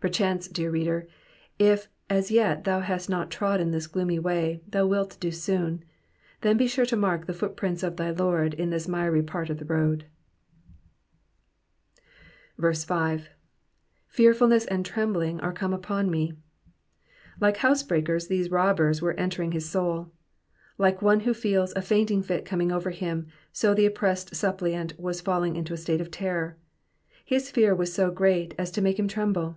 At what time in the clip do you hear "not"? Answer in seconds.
3.10-3.32